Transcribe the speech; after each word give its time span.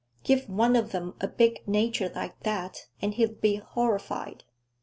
Give 0.23 0.49
one 0.49 0.75
of 0.75 0.95
'em 0.95 1.13
a 1.21 1.27
big 1.27 1.59
nature 1.67 2.09
like 2.15 2.39
that, 2.39 2.87
and 3.03 3.13
he'd 3.13 3.39
be 3.39 3.57
horrified. 3.57 4.43